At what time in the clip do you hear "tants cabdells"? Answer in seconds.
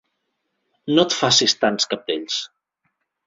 1.65-2.39